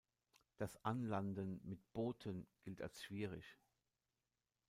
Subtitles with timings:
[0.57, 3.59] Das Anlanden mit Booten gilt als schwierig.